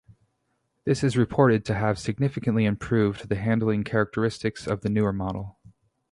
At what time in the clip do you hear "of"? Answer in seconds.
4.65-4.81